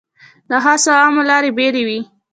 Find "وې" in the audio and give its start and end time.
1.87-1.99